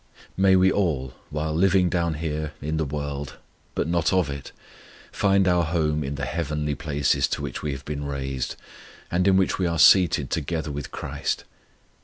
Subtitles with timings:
[0.35, 3.35] May we all, while living down here, in the world,
[3.75, 4.51] but not of it,
[5.11, 8.55] find our home in the heavenly places to which we have been raised,
[9.11, 11.43] and in which we are seated together with CHRIST.